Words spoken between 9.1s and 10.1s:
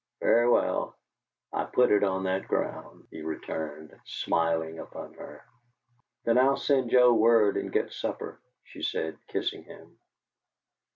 kissing him.